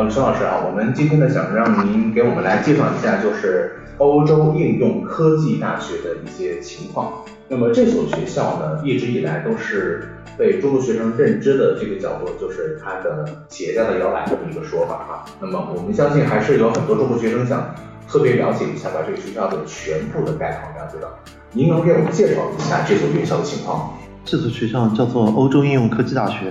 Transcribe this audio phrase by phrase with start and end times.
[0.00, 7.22] 好，陈老师啊，我们今天呢想让您给我们来介绍一下，就是欧洲应用科技大学的一些情况。
[7.48, 10.08] 那么这所学校呢，一直以来都是
[10.38, 15.26] 被中国学生认知的这个角度，就是它的企业家的摇篮这么一个说法哈。
[15.38, 17.74] 那么我们相信还是有很多中国学生想
[18.08, 21.10] 特别了解一下，把这个学校的全部的概况了解到。
[21.52, 23.90] 您能给我们介绍一下这所院校的情况吗？
[24.24, 26.50] 这所学校叫做欧洲应用科技大学，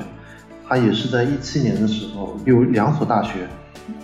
[0.69, 3.47] 它也是在一七年的时候由两所大学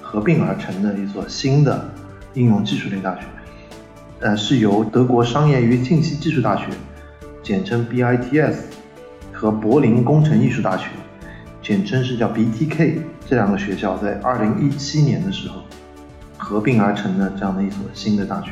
[0.02, 1.92] 合并而成的一所新的
[2.34, 3.22] 应用技术类大学。
[4.20, 6.66] 呃，是由德国商业与信息技术大学，
[7.44, 8.56] 简称 BITS，
[9.32, 10.88] 和柏林工程艺术大学，
[11.62, 15.62] 简称是叫 BTK，这两个学校在二零一七年的时候
[16.36, 18.50] 合并而成的这样的一所新的大学。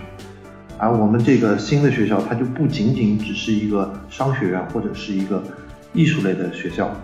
[0.78, 5.44] 而我们这个新的学校，它就不仅仅只是一个商学院或者是一个
[5.94, 6.96] 艺术类的学校，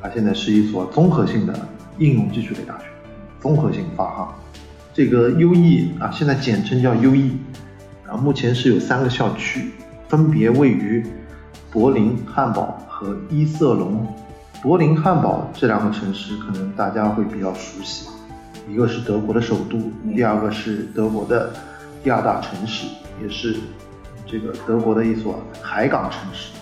[0.00, 2.84] 它现在是一所综合性的应用技术类大学，
[3.40, 4.34] 综合性发哈。
[4.94, 7.32] 这个 UE 啊，现在简称叫 UE。
[8.06, 9.70] 啊，目前是有三个校区，
[10.08, 11.06] 分别位于
[11.70, 14.06] 柏林、汉堡和伊瑟隆。
[14.62, 18.08] 柏林、汉堡这两个城市可能大家会比较熟悉，
[18.68, 19.78] 一个是德国的首都，
[20.14, 21.52] 第二个是德国的
[22.02, 22.86] 第二大城市，
[23.22, 23.56] 也是
[24.26, 26.57] 这个德国的一所海港城市。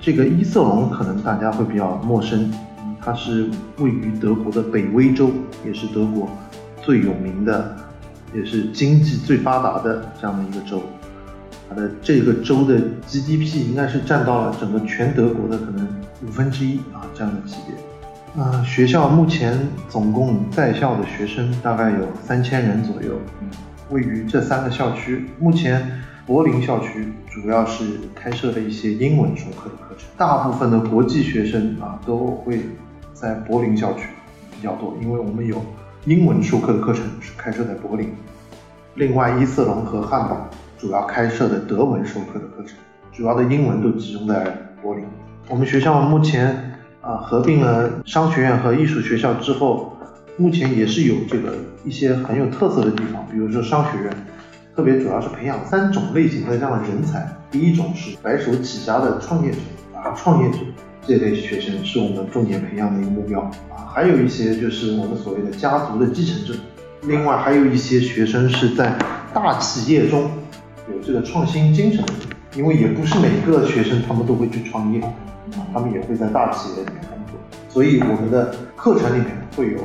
[0.00, 2.52] 这个伊瑟隆可能大家会比较陌生，
[3.00, 5.30] 它是位于德国的北威州，
[5.64, 6.28] 也是德国
[6.82, 7.76] 最有名的。
[8.34, 10.82] 也是经济最发达的这样的一个州，
[11.70, 12.74] 它的这个州的
[13.06, 15.88] GDP 应该是占到了整个全德国的可能
[16.26, 17.74] 五分之一啊这样的级别。
[18.34, 19.56] 那学校目前
[19.88, 23.12] 总共在校的学生大概有三千人左右，
[23.90, 25.24] 位于这三个校区。
[25.38, 32.60] 目前柏林校区主要是开设了一些英文授课的课程，大部分的国际学生啊都会
[33.14, 34.08] 在柏林校区
[34.50, 35.62] 比较多，因为我们有。
[36.04, 38.14] 英文授课的课程是开设在柏林，
[38.94, 42.76] 另外伊瑟隆和汉堡主要开设的德文授课的课程，
[43.12, 44.44] 主要的英文都集中在
[44.80, 45.04] 柏林。
[45.48, 49.96] 我们学校目前啊合并了商学院和艺术学校之后，
[50.36, 54.26] 目前也是有这个一些很有特色的地方，比如说商学院，
[54.76, 59.56] 特别主要是培养三种类型的这样的人才，第一种是白手起家的创业者
[59.94, 60.58] 啊创业者。
[61.08, 63.40] 这类学生是我们重点培养的一个目标。
[63.70, 66.52] 啊，还有一些就是我们所谓的家族的继承者，
[67.04, 68.98] 另外还有一些学生是在
[69.32, 70.30] 大企业中
[70.92, 72.04] 有这个创新精神，
[72.54, 75.14] 因为也不是每个学生他们都会去创业啊，
[75.72, 77.38] 他们也会在大企业里面工作，
[77.70, 79.78] 所以我们的课程里面会有，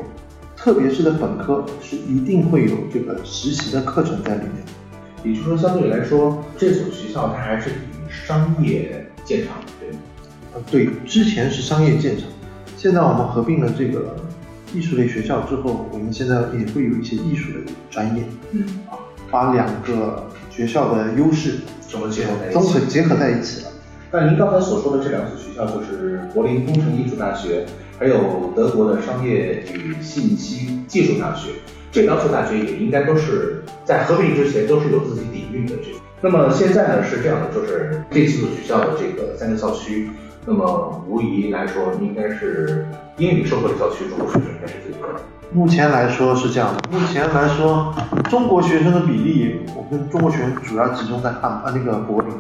[0.58, 4.66] 特别是的本科是一定会有这个实习的课程在里面，
[5.24, 7.74] 也就是说相对来说这所学校它还是以
[8.10, 9.58] 商业见长。
[10.54, 12.28] 呃，对，之前是商业建厂，
[12.76, 14.18] 现在我们合并了这个
[14.74, 19.00] 艺术类学校之后，我们现在也会有一些艺术类专业，嗯，啊，
[19.30, 23.72] 把两个学校的优势综合结合在一起，综合结合在一起了。
[24.12, 27.66] 那您刚才所说的这两所学校，就是柏林工程艺术大学，
[27.98, 31.52] 还有德国的商业与信息技术大学，
[31.92, 35.76] 这两所大学也应该都是在合并之前都是有自己底蕴的。
[35.76, 35.92] 这，
[36.22, 40.10] 那么现在呢是这样的，就是这四所学校的这个三个校区。
[40.46, 42.86] 那么无疑来说，应该是
[43.18, 45.20] 英语授课的校区，中国学应该是最多的。
[45.54, 46.98] 目前来说是这样的。
[46.98, 47.94] 目前来说，
[48.30, 52.32] 中国学生的比例，我们中国学生主要集中在汉啊那个柏林、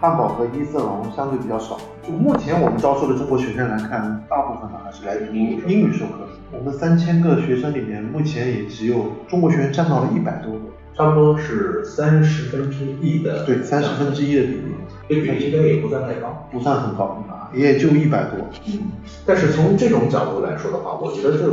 [0.00, 1.76] 汉堡和伊瑟隆相对比较少。
[2.06, 6.28] 就目前我们招收的中国学生来看，大部分呢还是来自于英语授课。
[6.52, 10.60] 我们三千个学生里面，目前也只有中国学生占到了一百多个。
[10.94, 14.74] 差不多是三十分之一的，对，三十分之一的比例，
[15.08, 18.38] 这比例应该也不算太高，不算很高啊，也就一百多。
[18.66, 18.78] 嗯，
[19.26, 21.50] 但是从这种角度来说的话，我觉得这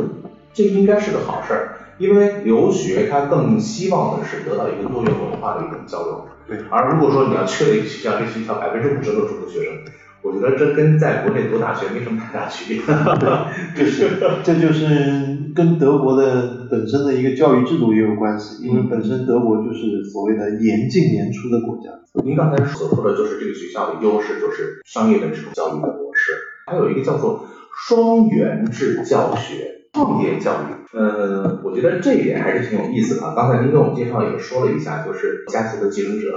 [0.60, 6.26] 这应该是个好事儿，因为留学它更希望的是得到一个多元文化的一种交流。
[6.46, 9.74] 对，而如果说你要去了一个学校，这学校百分之五十都是中国学生。
[10.22, 12.84] 我觉得这跟在国内读大学没什么太大区别，
[13.74, 21.84] 就是，这就是跟德国的本身的一个教育制度也有关系，因为本身德国就是所谓的严进严出的国家。
[22.26, 26.34] 您刚才所说的就是这个学校的优势，就是商业的这种教育的模式，
[26.68, 27.46] 还有一个叫做
[27.88, 30.98] 双元制教学、创业教育。
[30.98, 33.34] 呃，我觉得这一点还是挺有意思的。
[33.36, 36.28] 刚才您跟我们介绍也说了一下，就是家族的继承者。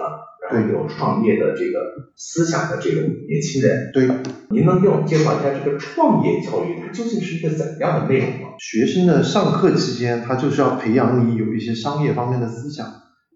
[0.51, 1.79] 然后有创业的这个
[2.17, 4.09] 思想的这个年轻人，对，
[4.51, 8.49] 您能给我们介绍一下这个创业教育它究竟是一个怎样的内容吗？
[8.59, 12.87] 学生的上课期间，他就是要培养你有一些商业方面的思想，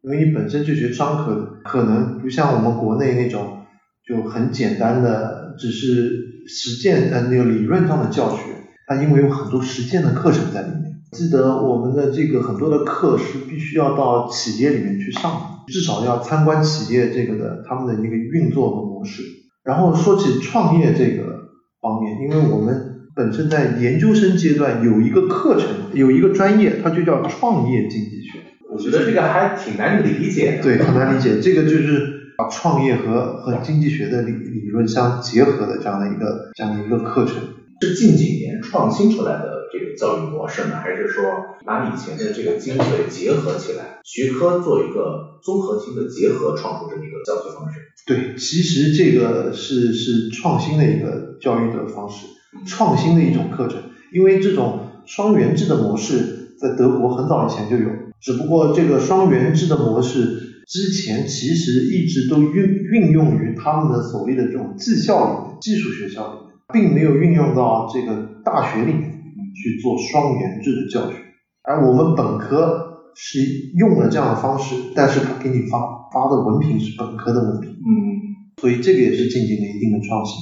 [0.02, 3.62] 因为你本身就学商科的，可能不像我们国内那种
[4.06, 6.10] 就很简单的，只是
[6.48, 8.42] 实践呃那个理论上的教学，
[8.86, 19.22] 它因为有很多实践的课程在里面，记得我们的这个很多的课是必须要到企业里面去上的，至少要参观企业这个的他们的一个运作和模式。
[19.64, 21.48] 然后说起创业这个
[21.80, 28.38] 方面，因为我们本身在研究生阶段有一个课程，有一个专业，它就叫创业经济学。
[28.70, 30.62] 我觉得这个还挺难理解的。
[30.62, 31.40] 对，很难理解。
[31.40, 37.36] 这个就是把创业和和经济学的理理论相结合的这样的一个这样的一个课程。
[37.80, 41.24] 是近几年创新出来的这个教育模式呢，还是说
[41.64, 47.80] 把以前的这个精髓结合起来，学科做一个综合性的结合，创出这么一个教学方式？
[48.06, 52.26] 对，其实这个是是创新的一个教育的方式，
[52.66, 53.82] 创新的一种课程。
[54.12, 57.90] 因为这种双元制的模式在德国很早以前就有，
[58.20, 66.45] 只不过这个双元制的模式之前其实一直都运运用于他们的所谓的这种技校里面、技术学校里面。
[66.72, 69.10] 并没有运用到这个大学里面
[69.54, 71.16] 去做双元制的教学，
[71.62, 73.38] 而我们本科是
[73.76, 75.78] 用了这样的方式，但是他给你发
[76.12, 80.36] 发的文凭是本科的文凭，嗯，所以这个也是进行了一定的创新。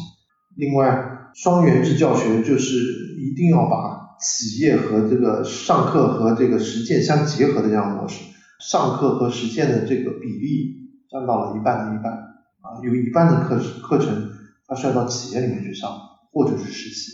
[0.57, 2.77] 另外，双元制教学就是
[3.21, 8.25] 一定要把企业和这个上课和这个实践相结合的这样模式，
[8.61, 14.31] 上课和实践的这个比例占到了一半的一半，啊，有一半的课课程
[14.67, 15.91] 它是要到企业里面去上。
[16.35, 17.13] 或者是实习，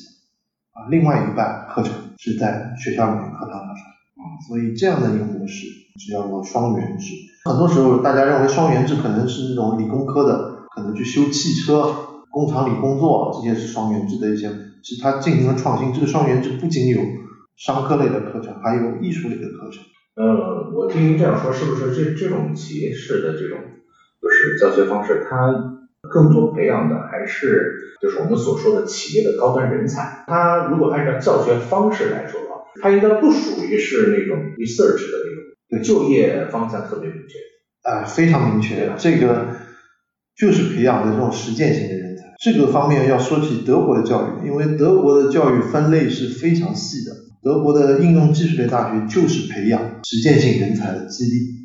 [0.72, 3.84] 啊，另外一半课程是在学校里面课堂上上，
[4.17, 5.67] 啊，所以这样的一个模式
[6.00, 7.14] 是叫做双元制。
[7.44, 11.84] 很多时候大家认为双元制可能是那种理工科的，可能去修汽车、
[12.31, 14.49] 工厂里工作，这些是双元制的一些，
[14.82, 15.93] 其实它进行了创新。
[15.93, 17.00] 这个双元制不仅有
[17.56, 19.84] 商科类的课程，还有艺术类的课程。
[20.17, 23.58] 呃，我听您这样说，是不是这这种企业式的这种
[24.20, 25.76] 就是教学方式，它？
[26.08, 30.25] 更多培养的还是就是我们所说的企业的高端人才。
[30.26, 35.19] 它如果按照教学方式来说的话，它应该不属于是那种 research 的
[35.70, 37.38] 那种，就业方向特别明确。
[37.82, 39.56] 啊，非常明确，这个
[40.37, 42.25] 就是培养的这种实践型的人才。
[42.43, 47.12] 这个方面要说起德国的教育，因为德国的教育分类是非常细的。
[47.43, 51.59] 德国的应用技术类大学就是培养实践性人才的基地。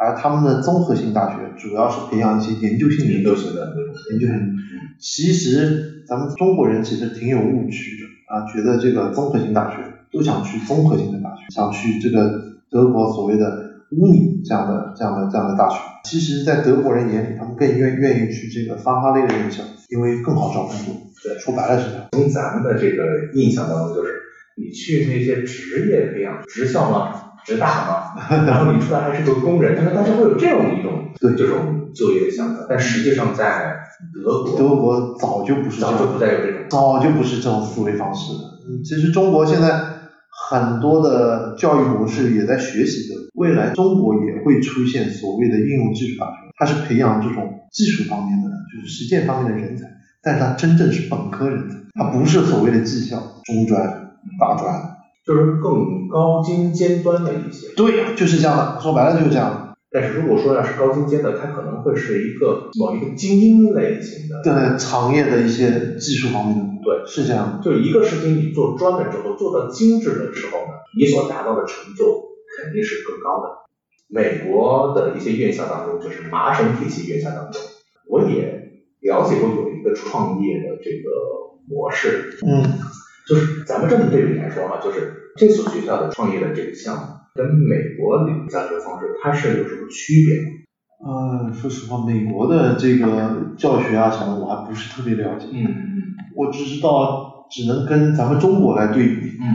[0.00, 4.56] 而他们的综合性大学主要是培养一些研究性研究型的那种研究型。
[4.98, 9.76] 其实咱们中国人其实挺有误区的啊，觉得这个综合性大学
[10.10, 12.32] 都想去综合性的大学，想去这个
[12.70, 15.76] 德国所谓的乌尼这样的这样的这样的大学。
[16.04, 20.94] 其实，在德国人眼里，他们更愿愿意去这个发哈类的院校，因为更好找工作。
[21.22, 22.08] 对，说白了是这样。
[22.12, 23.04] 从咱们的这个
[23.34, 24.12] 印象当中，就是
[24.56, 27.29] 你去那些职业培养职校吗？
[27.50, 33.76] 职大嘛，然后你出来还是个工人，但是大家会有这样一种对这种就业的想法，但实际上在
[34.14, 38.60] 德国，德国早就不是早就不再有这种，早就不是这种思维方式了。
[38.68, 39.80] 嗯，其实中国现在
[40.48, 49.86] 很多的教育模式也在学习的，未来中国也会出现所谓的应用技术大学，它是培养这种技术方面的，就是实践方面的人才，
[50.22, 54.89] 但是它真正是本科人才，它不是所谓的技校、中专、大专。
[55.30, 59.76] 就是更高精尖端的一些，对呀，就是这样的，说白了就是这样的。
[59.92, 67.60] 但是如果说要是高精尖的，它可能会是一个某一个精英类型的，对，行业的一些技术方面的，对，是这样。
[67.62, 72.04] 就一个事情你做专了之后，做到精致的时候呢，你所达到的成就
[72.58, 73.50] 肯定是更高的。
[74.08, 77.62] 美国的一些院校当中，就是麻省体系院校当中，
[78.08, 81.08] 我也了解过有一个创业的这个
[81.68, 82.64] 模式，嗯。
[83.30, 87.02] 就是咱们这么对比来说哈，就是这所学校的创业的这个项目，
[87.36, 90.50] 跟美国的教学方式它是有什么区别吗？
[91.06, 95.46] 呃，说实话，美国的这个教学啊什么，我还不是特别了解。
[95.52, 96.02] 嗯嗯。
[96.34, 99.38] 我只知道，只能跟咱们中国来对比。
[99.40, 99.46] 嗯。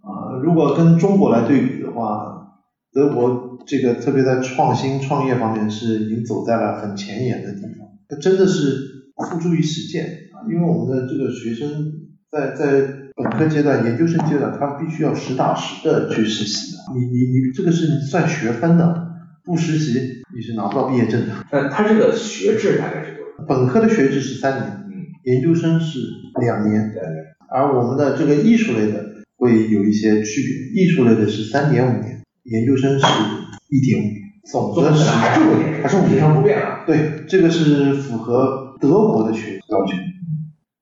[0.00, 2.54] 啊，如果跟中国来对比的话，
[2.92, 7.88] 德国这个特别在创新创业方面是已经走在了很前沿的地方。
[8.08, 11.68] 它真的是付诸于实践啊，因为我们的这个学生
[12.30, 12.97] 在在。
[13.38, 16.78] 本科阶段、研究生阶段，他必须要实打实的去实习的。
[16.92, 19.12] 你你你，这个是你算学分的，
[19.44, 21.28] 不实习你是拿不到毕业证的。
[21.52, 23.44] 那他这个学制大概是多少？
[23.46, 26.00] 本科的学制是三年，嗯，研究生是
[26.40, 27.00] 两年，对。
[27.48, 29.04] 而我们的这个艺术类的
[29.36, 33.06] 会有一些区别，艺术类的是三点五年，研究生是
[33.70, 34.14] 一点五年，
[34.50, 36.82] 总的是还是五年，还是五年不变啊？
[36.84, 39.92] 对，这个是符合德国的学要求。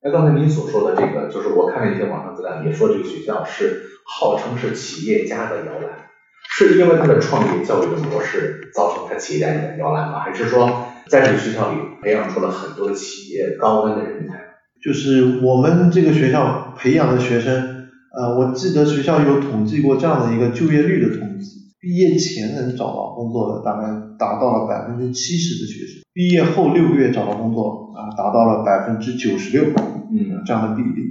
[0.06, 6.06] 那刚才您所说的这个，就是我看了一些网上资料，也说这个学校是号称是企业家的摇篮，
[6.48, 10.20] 是因为它的创业教育的模式造成它企业家的摇篮吗？
[10.20, 14.34] 还是说在这个学校里培养出了很多企业高端的人才？
[14.80, 29.66] 就是我们这个学校培养的学生，呃，我记得学校有统计过这样的一个就业率的统计，毕业前能找到工作的大概达到了百分之七十的学生，毕业后六个月找到工作啊，达到了百分之九十六，
[30.10, 31.02] 嗯，这样的比例。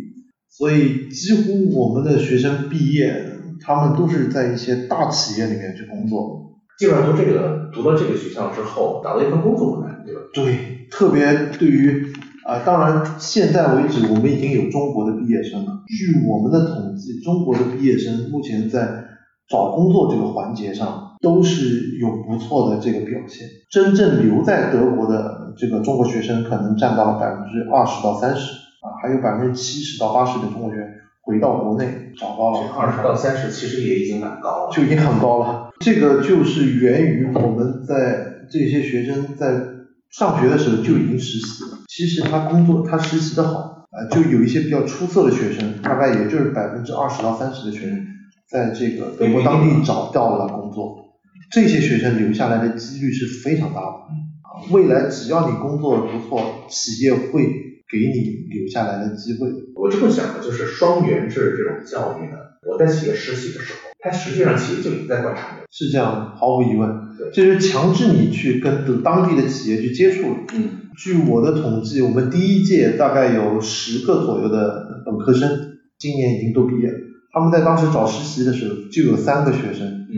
[0.49, 3.23] 所以几乎我们的学生毕业，
[3.61, 6.55] 他们都是在一些大企业里面去工作。
[6.79, 10.21] 基本上读这个读到这个学校之后，找到一份工作不难，对吧？
[10.33, 12.11] 对，特别对于
[12.43, 15.83] 啊、当然现在为止我们已经有中国的毕业生了。
[15.87, 19.05] 据我们的统计，中国的毕业生目前在
[19.47, 23.47] 找工作这个环节上都是有不错的这个表现。
[23.69, 30.87] 真正留在德国的这个中国学生可能占到了百分之二十到三十啊，还有百分之七十到八十的中国学生
[31.21, 34.71] 回到国内找到了二十到三十其实也已经蛮高了。
[34.71, 35.69] 就已经很高了。
[35.79, 39.59] 这个就是源于我们在这些学生在
[40.11, 41.79] 上学的时候就已经实习了。
[41.87, 48.05] 其实他工作他实习的好，啊、就有一些比较出色的学生，大概也就是百分之二十到三十的学生，
[48.47, 51.04] 在这个德国当地找到了工作。
[51.55, 53.87] 这些学生留下来的几率是非常大的。
[53.87, 57.43] 啊未来只要你工作不错，企业会
[57.89, 59.47] 给你留下来的机会。
[59.73, 62.35] 我这么想的，就是双元制这种教育呢，
[62.69, 65.63] 我在企业实习的时候，它实际上企业就已经在观察你。
[65.71, 70.37] 是这样，毫无疑问对，这就是强制你去跟当地的企业去接触了。
[70.53, 76.97] 嗯，据我的统计，我们第一届大概有十个左右的本科生，今年已经都毕业了。
[77.31, 80.15] 他们在当时找实习的时候，就有三个学生嗯，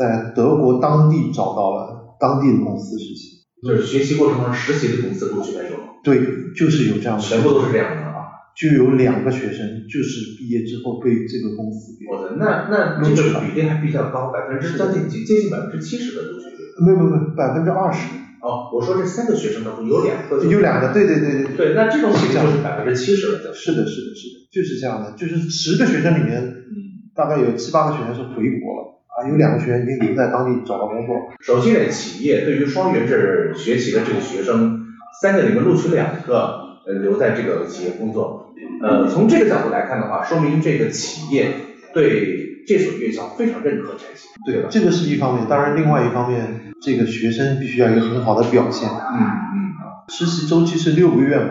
[0.00, 3.44] 在德国当地找到了当地的公司实习。
[3.60, 6.16] 就是学习过程中实习的公司录取没有，对，
[6.56, 8.24] 就是有这样的，全部都是这样的啊。
[8.56, 16.56] 就有两个学生就是毕业之后被这个公司给，我的那那这个比例还比较高，百分之将近接接近百分之七十的录取率。
[16.80, 18.08] 没有没有没有百分之二十，
[18.40, 31.16] 哦，我说这三个学生当中有两个就有两个，对对对对对，那这种比例就是百分之七十了，就是的，是的，是的，就是这样的，就是十个学生里面嗯，大概有七八个学生是回国了啊，有两个学员已经留在当地找到工作。
[31.40, 34.86] 首先呢，企业对于双元制学习的这个学生，
[35.20, 38.54] 三个里面录取两个，呃，留在这个企业工作。
[38.82, 41.48] 呃，从这个角度来看的话，说明这个企业
[41.92, 44.68] 对这所院校非常认可才行，对吧？
[44.70, 48.88] 这个是一方面，当然另外一方面，这个学生必须要有一个很好的表现。
[48.88, 49.20] 嗯
[49.54, 49.59] 嗯
[50.08, 51.50] 实习周期是六个月嘛，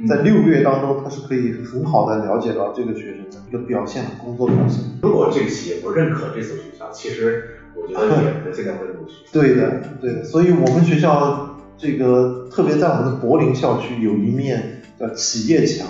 [0.00, 4.84] 嗯在六个月当中，他是可以很好的了解到这个学生的一个表现和工作表现。
[5.02, 9.14] 如果这个企业不认可这所学校，其实我觉得也 不见得会录取。
[9.32, 15.86] 对的，对的，所以我们学校这个特别在我们的柏林校区有一面叫企业墙，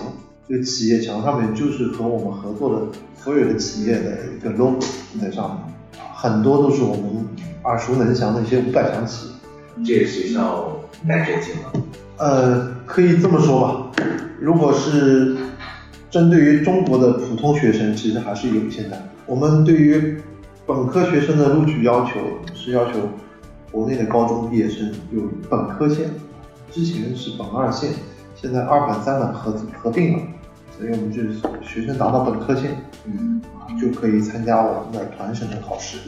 [0.49, 2.87] 这个企业墙上面就是和我们合作的
[3.23, 4.81] 所有的企业的一个 logo
[5.21, 7.27] 在上面，很多都是我们
[7.65, 9.35] 耳熟能详的一些五百强企业。
[9.85, 11.73] 这个学校带谁进了？
[12.17, 14.03] 呃，可以这么说吧，
[14.41, 15.37] 如果是
[16.11, 19.09] 针对于中国的普通学生，其实还是有一些难。
[19.27, 20.21] 我们对于
[20.67, 22.13] 本科学生的录取要求
[22.55, 23.01] 是要求
[23.71, 26.11] 国内的高中毕业生有本科线，
[26.71, 27.91] 之前是本二线，
[28.35, 30.23] 现在二本三本合合并了，
[30.77, 33.41] 所以我们就是学生达到本科线嗯，
[33.81, 35.99] 就可以参加我们的团审的考试。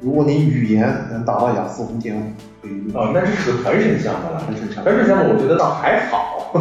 [0.00, 4.42] 如果你语言能达到雅思五点五，哦，那这是个团审项目了。
[4.82, 6.52] 团审项目我觉得倒还好，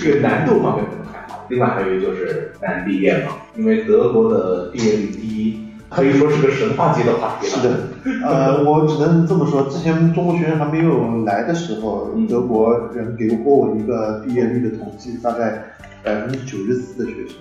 [0.00, 1.44] 这个难度方面可能还好。
[1.48, 7.62] 另外还有就是难毕业嘛，因为德国的毕业率低，可以说是个神话级的话题了。
[7.62, 9.62] 是的，呃，我只能这么说。
[9.64, 15.64] 之前中国学生还没有来的时候，嗯德国人给过我一个毕业率的统计，大概
[16.02, 17.36] 百分之九十四的学生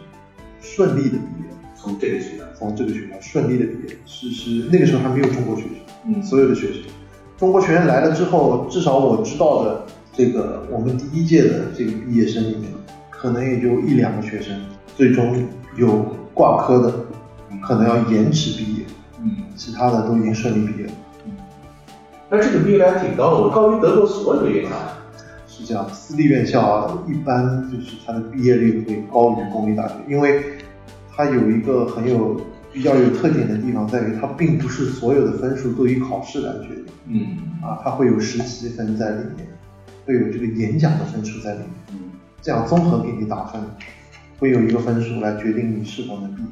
[0.62, 5.72] 顺利的毕业，从这个学校，从这个学校顺利的毕业，是是那个时候还没有中国学生，
[6.06, 6.84] 嗯所有的学生，
[7.38, 12.72] 中国学生来了之后，至少我知道的这个我们第一届的这个毕业生里面，
[13.10, 14.58] 可能也就一两个学生
[14.96, 16.94] 最终有挂科的，
[17.62, 18.86] 可能要延迟毕业。
[19.22, 20.94] 嗯，其他的都已经顺利毕业了。
[22.30, 24.72] 那这个毕业率还挺高的，我高于德国所有的院校。
[25.48, 30.44] 是这样，私立院校啊一般就是它的毕业率会高于公立大学，因为
[31.16, 32.42] 它有一个很有
[32.74, 36.86] 比较有特点的地方在于，它并不是所有的分数都以考试来决定。
[37.08, 37.38] 嗯。
[37.62, 39.48] 啊，它会有实习分在里面，
[40.06, 42.00] 会有这个演讲的分数在里面，嗯。
[42.42, 43.62] 这样综合给你打分，
[44.40, 46.50] 会有一个分数来决定你是否能毕业，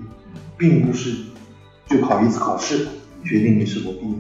[0.58, 1.16] 并不是
[1.88, 2.88] 就考一次考试
[3.26, 4.16] 决定你是否毕业。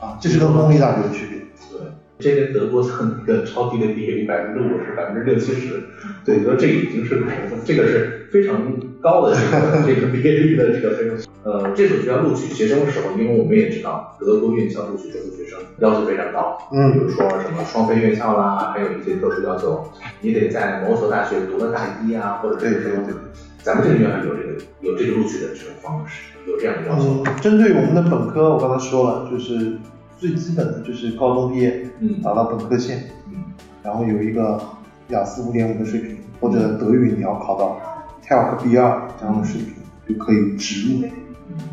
[0.00, 1.38] 啊，这是跟公立大学的区别。
[1.70, 5.84] 对，这跟德国的那个超低的毕业率百分之五十、百分之六七十，
[6.24, 6.38] 对。
[6.38, 7.58] 我觉得这已经是个什么？
[7.64, 8.60] 这个是非常
[9.04, 11.28] 高的这个这个毕业率的这个分数。
[11.44, 19.84] 呃， 这所学校录取学生的时候，因为我们也知道德国院校录取中国学生要求非常高，嗯比如说什么双非院校啦，还有一些特殊要求，
[20.22, 23.20] 你得在某所大学读了大一啊，或者是什么对对对
[23.62, 24.48] 咱们这个院校有这个
[24.80, 27.22] 有这个录取的这种方式，有这样的要求。
[27.26, 29.76] 嗯，针对我们的本科，我刚才说了，就是
[30.18, 33.44] 最基本的就是高中毕业，嗯达到本科线，嗯
[33.82, 34.58] 然后有一个
[35.08, 37.78] 雅思五点五的水平，或者德语你要考到
[38.26, 39.74] TELC B 二这样的水平，
[40.08, 41.02] 就可以直入。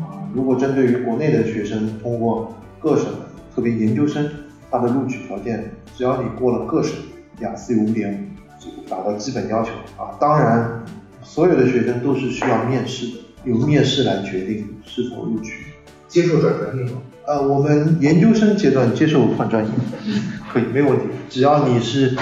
[0.00, 3.06] 啊，如果针对于国内的学生，通过各省，
[3.54, 4.28] 特别研究生，
[4.70, 6.94] 他的录取条件，只要你过了各省
[7.40, 8.30] 雅思有五点
[8.60, 10.16] 五，就达到基本要求啊。
[10.20, 10.84] 当然，
[11.22, 13.12] 所有的学生都是需要面试的，
[13.44, 15.64] 由面试来决定是否录取。
[16.06, 17.00] 接受转专业吗？
[17.26, 19.70] 呃，我们研究生阶段接受换专业，
[20.52, 22.14] 可以没有问题，只要你是，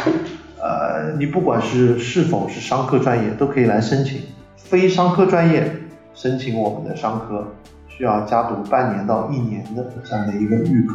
[0.62, 4.21] 呃，你不管是是否是商科专业，都可以来申请。
[4.57, 5.71] 非商科专业
[6.14, 7.47] 申请我们的商科，
[7.88, 10.95] 需要加读半年到一年的这样的一个预科。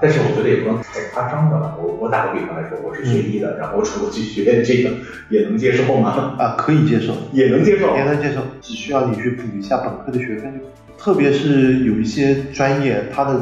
[0.00, 1.74] 但是我觉得也不能太夸张的吧。
[1.82, 4.90] 我我打个比方来说，我是学医的，然后我出国去学这个，
[5.28, 6.36] 也能接受吗？
[6.38, 7.96] 啊，可以接受， 也能接受。
[7.96, 10.64] 也能接受，只需要你去补一下本科的学分就。
[10.96, 13.40] 特别是有一些专业，它的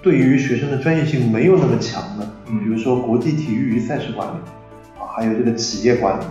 [0.00, 4.38] 对于学生的专业性没有那么强的，嗯比如说国际体育与赛事管理，啊，
[5.16, 6.24] 还有这个企业管理，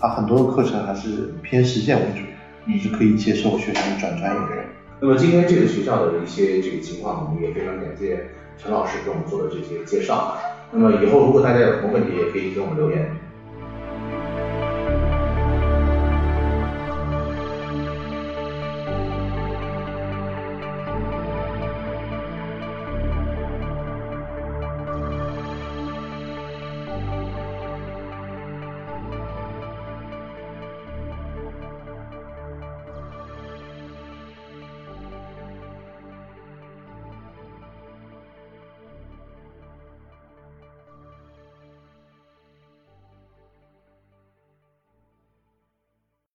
[0.00, 2.24] 它很多的课程还是偏实践为主，
[2.64, 4.64] 你是可以接受学生转专业的。
[5.00, 10.38] 那么今天这个学校的一些这个情况，我们也非常感谢陈老师给我们做的这些介绍。
[10.70, 13.10] 那么以后如果大家有什么问题，也可以给我们留言。